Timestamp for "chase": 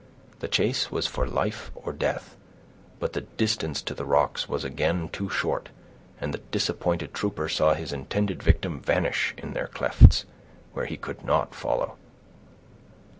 0.47-0.89